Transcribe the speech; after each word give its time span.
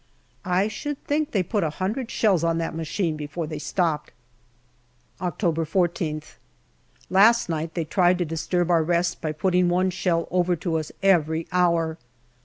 I 0.49 0.67
should 0.67 0.97
think 1.03 1.29
they 1.29 1.43
put 1.43 1.63
a 1.63 1.69
hundred 1.77 2.09
shells 2.09 2.43
on 2.43 2.57
that 2.57 2.73
machine 2.73 3.15
before 3.15 3.45
they 3.45 3.59
stopped. 3.59 4.09
October 5.21 5.63
14>th. 5.63 6.37
Last 7.11 7.49
night 7.49 7.75
they 7.75 7.85
tried 7.85 8.17
to 8.17 8.25
disturb 8.25 8.71
our 8.71 8.81
rest 8.81 9.21
by 9.21 9.31
putting 9.31 9.69
one 9.69 9.91
shell 9.91 10.27
over 10.31 10.55
to 10.55 10.79
us 10.79 10.91
every 11.03 11.47
hour. 11.51 11.99